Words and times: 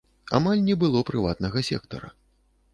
Амаль 0.37 0.63
не 0.69 0.77
было 0.85 1.03
прыватнага 1.11 1.65
сектара. 1.71 2.13